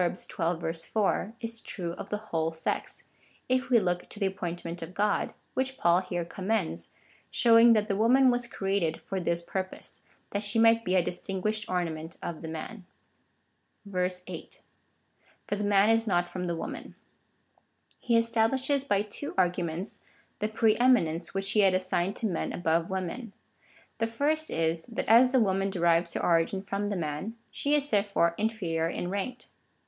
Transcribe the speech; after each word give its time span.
xii. 0.01 0.33
4,) 0.33 1.35
is 1.41 1.61
true 1.61 1.91
of 1.91 2.09
the 2.09 2.17
whole 2.17 2.51
sex, 2.51 3.03
if 3.47 3.69
we 3.69 3.77
look 3.79 4.09
to 4.09 4.19
the 4.19 4.29
api^ointment 4.29 4.81
of 4.81 4.95
God, 4.95 5.31
which 5.53 5.77
Paul 5.77 5.99
here 5.99 6.25
commends, 6.25 6.89
showing 7.29 7.73
that 7.73 7.87
the 7.87 7.95
woman 7.95 8.31
was 8.31 8.47
created 8.47 8.99
for 9.01 9.19
this 9.19 9.43
pur]30se— 9.43 9.99
that 10.31 10.41
she 10.41 10.57
might 10.57 10.83
be 10.83 10.95
a 10.95 11.03
distinguished 11.03 11.69
ornament 11.69 12.17
of 12.23 12.41
the 12.41 12.47
man. 12.47 12.83
8. 14.25 14.61
For 15.45 15.55
the 15.55 15.63
man 15.63 15.91
is 15.91 16.07
not 16.07 16.27
from 16.27 16.47
the 16.47 16.55
woman. 16.55 16.95
He 17.99 18.17
establishes 18.17 18.83
by 18.83 19.03
two 19.03 19.35
arguments 19.37 19.99
the 20.39 20.47
pre 20.47 20.75
eminence, 20.77 21.35
which 21.35 21.51
he 21.51 21.59
had 21.59 21.75
assigned 21.75 22.15
to 22.15 22.25
men 22.25 22.51
above 22.53 22.89
women. 22.89 23.33
The 23.99 24.07
first 24.07 24.49
is, 24.49 24.83
that 24.87 25.07
as 25.07 25.31
the 25.31 25.39
woman 25.39 25.69
derives 25.69 26.15
her 26.15 26.23
origin 26.23 26.63
from 26.63 26.89
the 26.89 26.95
man, 26.97 27.35
she 27.51 27.75
is 27.75 27.87
therefore 27.91 28.33
inferior 28.39 28.87
in 28.87 29.11
rank. 29.11 29.41